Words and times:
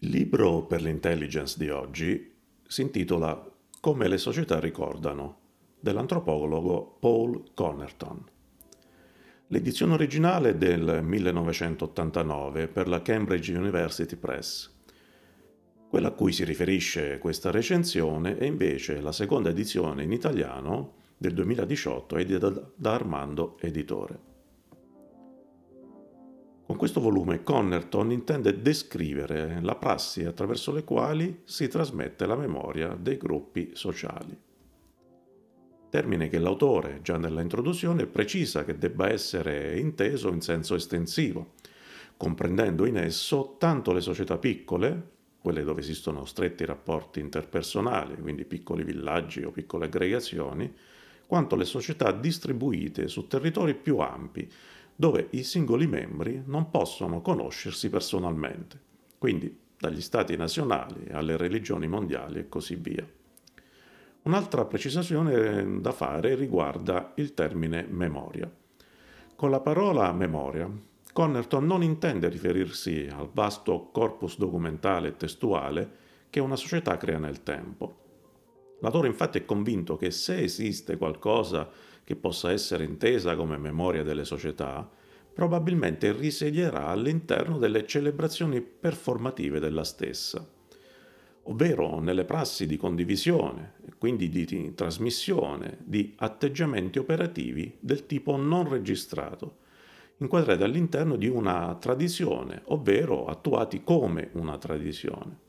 Il 0.00 0.10
libro 0.10 0.66
per 0.66 0.82
l'intelligence 0.82 1.56
di 1.56 1.70
oggi 1.70 2.30
si 2.66 2.82
intitola 2.82 3.50
Come 3.80 4.08
le 4.08 4.18
società 4.18 4.60
ricordano 4.60 5.38
dell'antropologo 5.80 6.98
Paul 7.00 7.54
Connerton. 7.54 8.22
L'edizione 9.46 9.94
originale 9.94 10.50
è 10.50 10.54
del 10.54 11.00
1989 11.02 12.68
per 12.68 12.88
la 12.88 13.00
Cambridge 13.00 13.56
University 13.56 14.16
Press. 14.16 14.70
Quella 15.88 16.08
a 16.08 16.12
cui 16.12 16.32
si 16.32 16.44
riferisce 16.44 17.16
questa 17.16 17.50
recensione 17.50 18.36
è 18.36 18.44
invece 18.44 19.00
la 19.00 19.12
seconda 19.12 19.48
edizione 19.48 20.02
in 20.02 20.12
italiano 20.12 20.92
del 21.16 21.32
2018 21.32 22.16
edita 22.18 22.50
da 22.74 22.92
Armando 22.92 23.56
Editore. 23.60 24.35
Con 26.76 26.84
questo 26.84 27.02
volume 27.02 27.42
Connerton 27.42 28.12
intende 28.12 28.60
descrivere 28.60 29.60
la 29.62 29.76
prassi 29.76 30.26
attraverso 30.26 30.72
le 30.72 30.84
quali 30.84 31.40
si 31.44 31.68
trasmette 31.68 32.26
la 32.26 32.36
memoria 32.36 32.94
dei 33.00 33.16
gruppi 33.16 33.70
sociali. 33.72 34.38
Termine 35.88 36.28
che 36.28 36.38
l'autore, 36.38 37.00
già 37.00 37.16
nella 37.16 37.40
introduzione, 37.40 38.04
precisa 38.04 38.66
che 38.66 38.76
debba 38.76 39.08
essere 39.08 39.78
inteso 39.78 40.28
in 40.28 40.42
senso 40.42 40.74
estensivo, 40.74 41.54
comprendendo 42.18 42.84
in 42.84 42.98
esso 42.98 43.56
tanto 43.58 43.94
le 43.94 44.02
società 44.02 44.36
piccole, 44.36 45.12
quelle 45.40 45.64
dove 45.64 45.80
esistono 45.80 46.26
stretti 46.26 46.66
rapporti 46.66 47.20
interpersonali, 47.20 48.20
quindi 48.20 48.44
piccoli 48.44 48.84
villaggi 48.84 49.42
o 49.42 49.50
piccole 49.50 49.86
aggregazioni, 49.86 50.70
quanto 51.26 51.56
le 51.56 51.64
società 51.64 52.12
distribuite 52.12 53.08
su 53.08 53.26
territori 53.26 53.74
più 53.74 53.96
ampi, 53.96 54.46
dove 54.96 55.28
i 55.32 55.44
singoli 55.44 55.86
membri 55.86 56.42
non 56.46 56.70
possono 56.70 57.20
conoscersi 57.20 57.90
personalmente, 57.90 58.80
quindi 59.18 59.54
dagli 59.78 60.00
stati 60.00 60.36
nazionali 60.36 61.08
alle 61.10 61.36
religioni 61.36 61.86
mondiali 61.86 62.38
e 62.38 62.48
così 62.48 62.76
via. 62.76 63.06
Un'altra 64.22 64.64
precisazione 64.64 65.80
da 65.80 65.92
fare 65.92 66.34
riguarda 66.34 67.12
il 67.16 67.34
termine 67.34 67.86
memoria. 67.88 68.50
Con 69.36 69.50
la 69.50 69.60
parola 69.60 70.10
memoria, 70.12 70.68
Connerton 71.12 71.64
non 71.64 71.82
intende 71.82 72.28
riferirsi 72.28 73.06
al 73.10 73.28
vasto 73.32 73.90
corpus 73.92 74.38
documentale 74.38 75.08
e 75.08 75.16
testuale 75.16 75.90
che 76.30 76.40
una 76.40 76.56
società 76.56 76.96
crea 76.96 77.18
nel 77.18 77.42
tempo. 77.42 78.04
L'autore 78.80 79.08
infatti 79.08 79.38
è 79.38 79.44
convinto 79.44 79.96
che 79.96 80.10
se 80.10 80.38
esiste 80.42 80.96
qualcosa 80.96 81.68
che 82.04 82.16
possa 82.16 82.52
essere 82.52 82.84
intesa 82.84 83.34
come 83.36 83.56
memoria 83.56 84.02
delle 84.02 84.24
società, 84.24 84.88
probabilmente 85.32 86.12
risiederà 86.12 86.86
all'interno 86.86 87.58
delle 87.58 87.86
celebrazioni 87.86 88.60
performative 88.60 89.60
della 89.60 89.84
stessa, 89.84 90.46
ovvero 91.42 92.00
nelle 92.00 92.24
prassi 92.24 92.66
di 92.66 92.76
condivisione 92.76 93.74
quindi 93.98 94.28
di 94.28 94.74
trasmissione 94.74 95.78
di 95.82 96.14
atteggiamenti 96.16 96.98
operativi 96.98 97.76
del 97.80 98.06
tipo 98.06 98.36
non 98.36 98.68
registrato, 98.68 99.58
inquadrati 100.18 100.62
all'interno 100.62 101.16
di 101.16 101.28
una 101.28 101.74
tradizione, 101.80 102.62
ovvero 102.66 103.26
attuati 103.26 103.82
come 103.82 104.30
una 104.34 104.58
tradizione. 104.58 105.45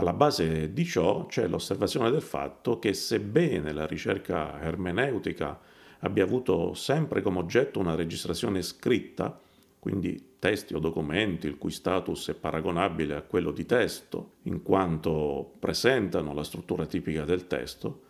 Alla 0.00 0.14
base 0.14 0.72
di 0.72 0.86
ciò 0.86 1.26
c'è 1.26 1.46
l'osservazione 1.46 2.10
del 2.10 2.22
fatto 2.22 2.78
che 2.78 2.94
sebbene 2.94 3.70
la 3.70 3.86
ricerca 3.86 4.58
ermeneutica 4.58 5.60
abbia 5.98 6.24
avuto 6.24 6.72
sempre 6.72 7.20
come 7.20 7.38
oggetto 7.38 7.78
una 7.78 7.94
registrazione 7.94 8.62
scritta, 8.62 9.38
quindi 9.78 10.36
testi 10.38 10.72
o 10.72 10.78
documenti 10.78 11.48
il 11.48 11.58
cui 11.58 11.70
status 11.70 12.30
è 12.30 12.34
paragonabile 12.34 13.14
a 13.14 13.20
quello 13.20 13.50
di 13.50 13.66
testo, 13.66 14.36
in 14.44 14.62
quanto 14.62 15.52
presentano 15.58 16.32
la 16.32 16.44
struttura 16.44 16.86
tipica 16.86 17.26
del 17.26 17.46
testo, 17.46 18.00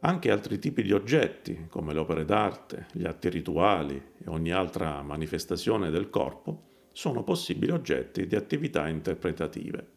anche 0.00 0.30
altri 0.30 0.58
tipi 0.58 0.82
di 0.82 0.92
oggetti, 0.92 1.64
come 1.70 1.94
le 1.94 2.00
opere 2.00 2.26
d'arte, 2.26 2.88
gli 2.92 3.06
atti 3.06 3.30
rituali 3.30 3.96
e 3.96 4.24
ogni 4.26 4.52
altra 4.52 5.00
manifestazione 5.00 5.88
del 5.88 6.10
corpo, 6.10 6.64
sono 6.92 7.22
possibili 7.22 7.72
oggetti 7.72 8.26
di 8.26 8.36
attività 8.36 8.86
interpretative. 8.86 9.96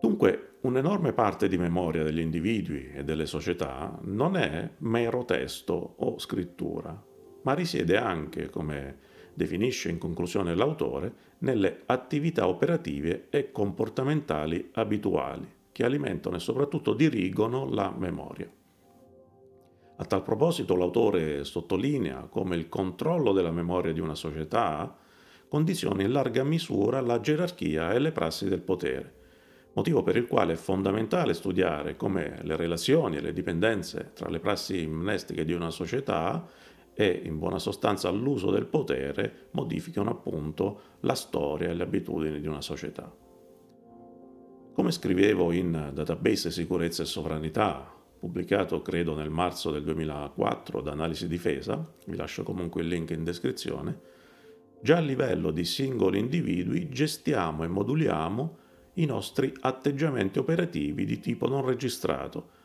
Dunque, 0.00 0.58
un'enorme 0.60 1.12
parte 1.12 1.48
di 1.48 1.58
memoria 1.58 2.04
degli 2.04 2.20
individui 2.20 2.90
e 2.92 3.04
delle 3.04 3.26
società 3.26 3.98
non 4.02 4.36
è 4.36 4.70
mero 4.78 5.24
testo 5.24 5.94
o 5.96 6.18
scrittura, 6.18 7.04
ma 7.42 7.54
risiede 7.54 7.96
anche, 7.96 8.48
come 8.48 8.98
definisce 9.34 9.88
in 9.88 9.98
conclusione 9.98 10.54
l'autore, 10.54 11.26
nelle 11.38 11.82
attività 11.86 12.48
operative 12.48 13.26
e 13.30 13.52
comportamentali 13.52 14.70
abituali 14.72 15.56
che 15.72 15.84
alimentano 15.84 16.36
e 16.36 16.40
soprattutto 16.40 16.92
dirigono 16.92 17.68
la 17.68 17.94
memoria. 17.96 18.50
A 20.00 20.04
tal 20.04 20.22
proposito 20.22 20.74
l'autore 20.74 21.44
sottolinea 21.44 22.26
come 22.30 22.56
il 22.56 22.68
controllo 22.68 23.32
della 23.32 23.50
memoria 23.52 23.92
di 23.92 24.00
una 24.00 24.14
società 24.14 24.96
condizioni 25.48 26.04
in 26.04 26.12
larga 26.12 26.44
misura 26.44 27.00
la 27.00 27.20
gerarchia 27.20 27.92
e 27.92 27.98
le 27.98 28.12
prassi 28.12 28.48
del 28.48 28.60
potere, 28.60 29.17
motivo 29.78 30.02
per 30.02 30.16
il 30.16 30.26
quale 30.26 30.54
è 30.54 30.56
fondamentale 30.56 31.34
studiare 31.34 31.94
come 31.94 32.40
le 32.42 32.56
relazioni 32.56 33.16
e 33.16 33.20
le 33.20 33.32
dipendenze 33.32 34.10
tra 34.12 34.28
le 34.28 34.40
prassi 34.40 34.84
mnestiche 34.88 35.44
di 35.44 35.52
una 35.52 35.70
società 35.70 36.44
e 36.94 37.22
in 37.24 37.38
buona 37.38 37.60
sostanza 37.60 38.10
l'uso 38.10 38.50
del 38.50 38.66
potere 38.66 39.48
modificano 39.52 40.10
appunto 40.10 40.80
la 41.00 41.14
storia 41.14 41.68
e 41.68 41.74
le 41.74 41.84
abitudini 41.84 42.40
di 42.40 42.48
una 42.48 42.60
società. 42.60 43.08
Come 44.72 44.90
scrivevo 44.90 45.52
in 45.52 45.90
Database 45.94 46.50
Sicurezza 46.50 47.04
e 47.04 47.06
Sovranità, 47.06 47.88
pubblicato 48.18 48.82
credo 48.82 49.14
nel 49.14 49.30
marzo 49.30 49.70
del 49.70 49.84
2004 49.84 50.80
da 50.80 50.90
Analisi 50.90 51.28
Difesa, 51.28 51.88
vi 52.06 52.16
lascio 52.16 52.42
comunque 52.42 52.82
il 52.82 52.88
link 52.88 53.10
in 53.10 53.22
descrizione, 53.22 54.00
già 54.80 54.96
a 54.96 55.00
livello 55.00 55.52
di 55.52 55.64
singoli 55.64 56.18
individui 56.18 56.88
gestiamo 56.88 57.62
e 57.62 57.68
moduliamo 57.68 58.66
i 58.98 59.04
nostri 59.04 59.52
atteggiamenti 59.60 60.38
operativi 60.38 61.04
di 61.04 61.20
tipo 61.20 61.46
non 61.46 61.64
registrato, 61.64 62.56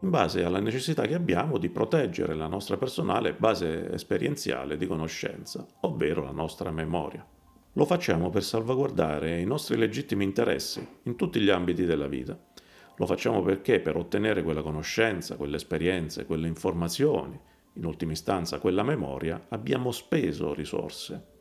in 0.00 0.10
base 0.10 0.42
alla 0.42 0.60
necessità 0.60 1.06
che 1.06 1.14
abbiamo 1.14 1.58
di 1.58 1.68
proteggere 1.68 2.34
la 2.34 2.46
nostra 2.46 2.76
personale 2.76 3.34
base 3.34 3.90
esperienziale 3.92 4.76
di 4.76 4.86
conoscenza, 4.86 5.66
ovvero 5.80 6.22
la 6.22 6.30
nostra 6.30 6.70
memoria. 6.70 7.26
Lo 7.72 7.84
facciamo 7.84 8.30
per 8.30 8.42
salvaguardare 8.42 9.40
i 9.40 9.44
nostri 9.44 9.76
legittimi 9.76 10.24
interessi 10.24 10.86
in 11.02 11.16
tutti 11.16 11.40
gli 11.40 11.50
ambiti 11.50 11.84
della 11.84 12.06
vita. 12.06 12.38
Lo 12.96 13.06
facciamo 13.06 13.42
perché 13.42 13.80
per 13.80 13.96
ottenere 13.96 14.42
quella 14.42 14.62
conoscenza, 14.62 15.36
quelle 15.36 15.56
esperienze, 15.56 16.26
quelle 16.26 16.46
informazioni, 16.46 17.38
in 17.74 17.84
ultima 17.84 18.12
istanza 18.12 18.58
quella 18.58 18.84
memoria, 18.84 19.46
abbiamo 19.48 19.90
speso 19.90 20.54
risorse 20.54 21.32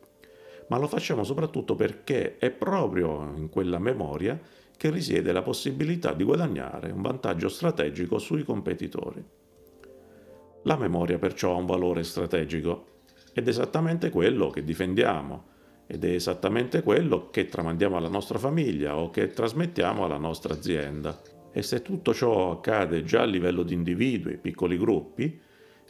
ma 0.67 0.77
lo 0.77 0.87
facciamo 0.87 1.23
soprattutto 1.23 1.75
perché 1.75 2.37
è 2.37 2.51
proprio 2.51 3.33
in 3.35 3.49
quella 3.49 3.79
memoria 3.79 4.39
che 4.75 4.89
risiede 4.89 5.31
la 5.31 5.41
possibilità 5.41 6.13
di 6.13 6.23
guadagnare 6.23 6.91
un 6.91 7.01
vantaggio 7.01 7.49
strategico 7.49 8.17
sui 8.17 8.43
competitori. 8.43 9.23
La 10.63 10.77
memoria 10.77 11.17
perciò 11.17 11.53
ha 11.53 11.57
un 11.57 11.65
valore 11.65 12.03
strategico 12.03 12.85
ed 13.33 13.47
è 13.47 13.49
esattamente 13.49 14.09
quello 14.09 14.49
che 14.49 14.63
difendiamo 14.63 15.51
ed 15.87 16.03
è 16.05 16.09
esattamente 16.09 16.81
quello 16.81 17.29
che 17.29 17.47
tramandiamo 17.47 17.97
alla 17.97 18.09
nostra 18.09 18.37
famiglia 18.37 18.97
o 18.97 19.09
che 19.09 19.29
trasmettiamo 19.29 20.05
alla 20.05 20.17
nostra 20.17 20.53
azienda. 20.53 21.21
E 21.51 21.61
se 21.61 21.81
tutto 21.81 22.13
ciò 22.13 22.51
accade 22.51 23.03
già 23.03 23.21
a 23.21 23.25
livello 23.25 23.63
di 23.63 23.73
individui, 23.73 24.37
piccoli 24.37 24.77
gruppi, 24.77 25.39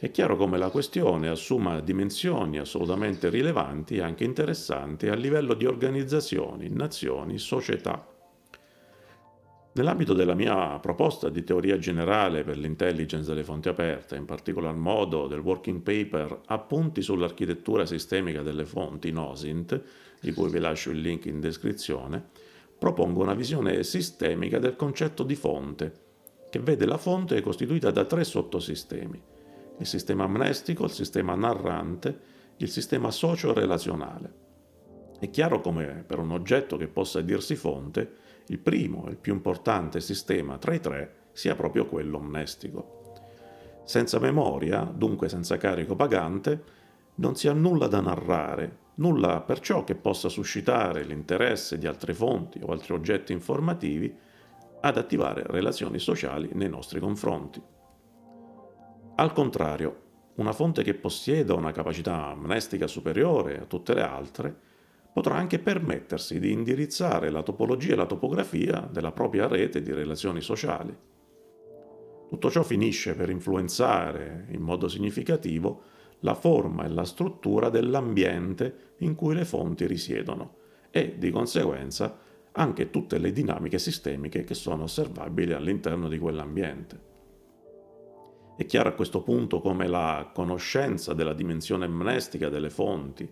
è 0.04 0.10
chiaro 0.10 0.36
come 0.36 0.58
la 0.58 0.68
questione 0.68 1.30
assuma 1.30 1.80
dimensioni 1.80 2.58
assolutamente 2.58 3.30
rilevanti 3.30 3.96
e 3.96 4.02
anche 4.02 4.24
interessanti 4.24 5.08
a 5.08 5.14
livello 5.14 5.54
di 5.54 5.64
organizzazioni, 5.64 6.68
nazioni, 6.68 7.38
società. 7.38 8.06
Nell'ambito 9.72 10.12
della 10.12 10.34
mia 10.34 10.78
proposta 10.78 11.30
di 11.30 11.42
teoria 11.42 11.78
generale 11.78 12.44
per 12.44 12.58
l'intelligence 12.58 13.26
delle 13.26 13.44
fonti 13.44 13.70
aperte, 13.70 14.16
in 14.16 14.26
particolar 14.26 14.74
modo 14.74 15.26
del 15.26 15.38
working 15.38 15.80
paper 15.80 16.40
Appunti 16.48 17.00
sull'architettura 17.00 17.86
sistemica 17.86 18.42
delle 18.42 18.66
fonti 18.66 19.10
NOSINT, 19.10 19.82
di 20.20 20.32
cui 20.34 20.50
vi 20.50 20.58
lascio 20.58 20.90
il 20.90 21.00
link 21.00 21.24
in 21.24 21.40
descrizione, 21.40 22.22
propongo 22.78 23.22
una 23.22 23.32
visione 23.32 23.82
sistemica 23.82 24.58
del 24.58 24.76
concetto 24.76 25.22
di 25.22 25.34
fonte, 25.34 25.92
che 26.50 26.58
vede 26.58 26.84
la 26.84 26.98
fonte 26.98 27.40
costituita 27.40 27.90
da 27.90 28.04
tre 28.04 28.22
sottosistemi 28.22 29.32
il 29.78 29.86
sistema 29.86 30.24
amnestico, 30.24 30.84
il 30.84 30.90
sistema 30.90 31.34
narrante, 31.34 32.20
il 32.56 32.68
sistema 32.68 33.10
socio-relazionale. 33.10 34.42
È 35.18 35.30
chiaro 35.30 35.60
come 35.60 36.04
per 36.06 36.18
un 36.18 36.30
oggetto 36.30 36.76
che 36.76 36.88
possa 36.88 37.20
dirsi 37.20 37.56
fonte, 37.56 38.22
il 38.48 38.58
primo 38.58 39.06
e 39.06 39.10
il 39.10 39.16
più 39.16 39.32
importante 39.32 40.00
sistema 40.00 40.58
tra 40.58 40.74
i 40.74 40.80
tre 40.80 41.14
sia 41.32 41.54
proprio 41.54 41.86
quello 41.86 42.18
amnestico. 42.18 43.12
Senza 43.84 44.18
memoria, 44.18 44.82
dunque 44.82 45.28
senza 45.28 45.56
carico 45.56 45.96
pagante, 45.96 46.62
non 47.16 47.36
si 47.36 47.48
ha 47.48 47.52
nulla 47.52 47.86
da 47.86 48.00
narrare 48.00 48.82
nulla 48.96 49.40
perciò 49.40 49.82
che 49.84 49.94
possa 49.94 50.28
suscitare 50.28 51.04
l'interesse 51.04 51.78
di 51.78 51.86
altre 51.86 52.14
fonti 52.14 52.60
o 52.62 52.70
altri 52.70 52.94
oggetti 52.94 53.32
informativi 53.32 54.14
ad 54.80 54.96
attivare 54.96 55.44
relazioni 55.46 55.98
sociali 55.98 56.50
nei 56.52 56.68
nostri 56.68 57.00
confronti. 57.00 57.60
Al 59.16 59.32
contrario, 59.32 60.00
una 60.36 60.52
fonte 60.52 60.82
che 60.82 60.94
possieda 60.94 61.54
una 61.54 61.70
capacità 61.70 62.26
amnestica 62.26 62.88
superiore 62.88 63.60
a 63.60 63.64
tutte 63.64 63.94
le 63.94 64.02
altre 64.02 64.56
potrà 65.12 65.36
anche 65.36 65.60
permettersi 65.60 66.40
di 66.40 66.50
indirizzare 66.50 67.30
la 67.30 67.44
topologia 67.44 67.92
e 67.92 67.96
la 67.96 68.06
topografia 68.06 68.88
della 68.90 69.12
propria 69.12 69.46
rete 69.46 69.82
di 69.82 69.92
relazioni 69.92 70.40
sociali. 70.40 70.92
Tutto 72.28 72.50
ciò 72.50 72.64
finisce 72.64 73.14
per 73.14 73.30
influenzare 73.30 74.48
in 74.50 74.62
modo 74.62 74.88
significativo 74.88 75.82
la 76.20 76.34
forma 76.34 76.84
e 76.84 76.88
la 76.88 77.04
struttura 77.04 77.68
dell'ambiente 77.68 78.94
in 78.98 79.14
cui 79.14 79.36
le 79.36 79.44
fonti 79.44 79.86
risiedono 79.86 80.56
e, 80.90 81.14
di 81.18 81.30
conseguenza, 81.30 82.18
anche 82.50 82.90
tutte 82.90 83.18
le 83.18 83.30
dinamiche 83.30 83.78
sistemiche 83.78 84.42
che 84.42 84.54
sono 84.54 84.82
osservabili 84.84 85.52
all'interno 85.52 86.08
di 86.08 86.18
quell'ambiente. 86.18 87.13
È 88.56 88.66
chiaro 88.66 88.88
a 88.88 88.92
questo 88.92 89.20
punto 89.20 89.60
come 89.60 89.88
la 89.88 90.30
conoscenza 90.32 91.12
della 91.12 91.34
dimensione 91.34 91.86
amnestica 91.86 92.48
delle 92.48 92.70
fonti 92.70 93.28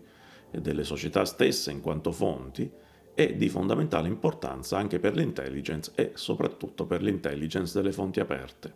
e 0.51 0.59
delle 0.59 0.83
società 0.83 1.23
stesse 1.23 1.71
in 1.71 1.79
quanto 1.79 2.11
fonti 2.11 2.69
è 3.13 3.33
di 3.33 3.47
fondamentale 3.47 4.09
importanza 4.09 4.77
anche 4.77 4.99
per 4.99 5.15
l'intelligence 5.15 5.93
e 5.95 6.11
soprattutto 6.15 6.85
per 6.85 7.01
l'intelligence 7.01 7.79
delle 7.79 7.93
fonti 7.93 8.19
aperte. 8.19 8.75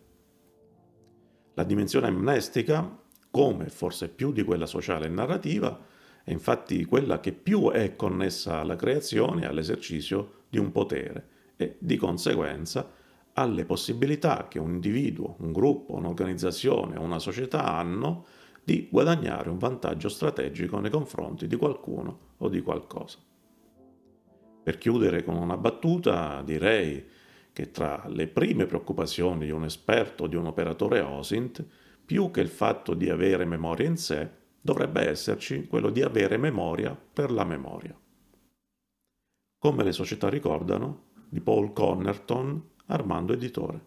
La 1.52 1.64
dimensione 1.64 2.06
amnestica, 2.06 2.98
come 3.30 3.68
forse 3.68 4.08
più 4.08 4.32
di 4.32 4.42
quella 4.42 4.66
sociale 4.66 5.04
e 5.06 5.10
narrativa, 5.10 5.78
è 6.24 6.30
infatti 6.30 6.82
quella 6.86 7.20
che 7.20 7.32
più 7.32 7.70
è 7.70 7.94
connessa 7.94 8.60
alla 8.60 8.76
creazione 8.76 9.42
e 9.42 9.46
all'esercizio 9.46 10.44
di 10.48 10.58
un 10.58 10.72
potere 10.72 11.28
e 11.56 11.76
di 11.78 11.96
conseguenza 11.96 12.90
alle 13.38 13.64
possibilità 13.64 14.48
che 14.48 14.58
un 14.58 14.72
individuo, 14.72 15.36
un 15.38 15.52
gruppo, 15.52 15.94
un'organizzazione 15.94 16.98
o 16.98 17.02
una 17.02 17.20
società 17.20 17.64
hanno 17.64 18.26
di 18.64 18.88
guadagnare 18.90 19.48
un 19.48 19.58
vantaggio 19.58 20.08
strategico 20.08 20.80
nei 20.80 20.90
confronti 20.90 21.46
di 21.46 21.54
qualcuno 21.54 22.18
o 22.38 22.48
di 22.48 22.60
qualcosa. 22.60 23.18
Per 24.62 24.76
chiudere 24.76 25.22
con 25.22 25.36
una 25.36 25.56
battuta, 25.56 26.42
direi 26.42 27.06
che 27.52 27.70
tra 27.70 28.04
le 28.08 28.26
prime 28.26 28.66
preoccupazioni 28.66 29.46
di 29.46 29.52
un 29.52 29.64
esperto 29.64 30.24
o 30.24 30.26
di 30.26 30.36
un 30.36 30.46
operatore 30.46 31.00
OSINT, 31.00 31.64
più 32.04 32.30
che 32.32 32.40
il 32.40 32.48
fatto 32.48 32.92
di 32.94 33.08
avere 33.08 33.44
memoria 33.44 33.86
in 33.86 33.96
sé, 33.96 34.28
dovrebbe 34.60 35.08
esserci 35.08 35.66
quello 35.66 35.90
di 35.90 36.02
avere 36.02 36.36
memoria 36.36 36.94
per 36.94 37.30
la 37.30 37.44
memoria. 37.44 37.96
Come 39.58 39.84
le 39.84 39.92
società 39.92 40.28
ricordano, 40.28 41.06
di 41.28 41.40
Paul 41.40 41.72
Connerton, 41.72 42.76
Armando 42.88 43.32
Editore. 43.32 43.80